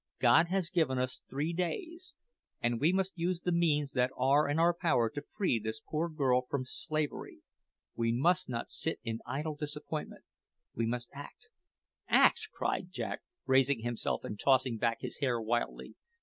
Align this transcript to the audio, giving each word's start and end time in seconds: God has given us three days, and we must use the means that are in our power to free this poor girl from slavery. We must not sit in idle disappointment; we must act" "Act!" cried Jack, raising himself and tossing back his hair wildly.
God 0.19 0.47
has 0.47 0.71
given 0.71 0.97
us 0.97 1.21
three 1.29 1.53
days, 1.53 2.15
and 2.59 2.81
we 2.81 2.91
must 2.91 3.15
use 3.15 3.39
the 3.41 3.51
means 3.51 3.91
that 3.91 4.09
are 4.17 4.49
in 4.49 4.57
our 4.57 4.73
power 4.73 5.11
to 5.11 5.21
free 5.21 5.59
this 5.59 5.79
poor 5.79 6.09
girl 6.09 6.47
from 6.49 6.65
slavery. 6.65 7.41
We 7.95 8.11
must 8.11 8.49
not 8.49 8.71
sit 8.71 8.99
in 9.03 9.19
idle 9.27 9.53
disappointment; 9.55 10.23
we 10.73 10.87
must 10.87 11.09
act" 11.13 11.49
"Act!" 12.23 12.49
cried 12.51 12.89
Jack, 12.89 13.19
raising 13.45 13.81
himself 13.81 14.23
and 14.23 14.39
tossing 14.39 14.79
back 14.79 15.01
his 15.01 15.19
hair 15.19 15.39
wildly. 15.39 15.93